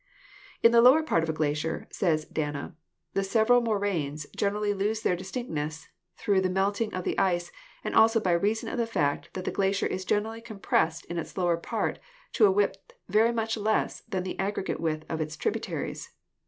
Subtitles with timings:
[0.63, 2.75] "In the lower part of a glacier," says Dana,
[3.13, 7.51] "the several moraines generally lose their distinctness, through the melting of the ice
[7.83, 11.37] and also by reason of the fact that the glacier is generally compressed in its
[11.37, 11.99] lower part
[12.33, 12.79] to a width
[13.09, 16.09] very much less than the aggregate width of its tributaries.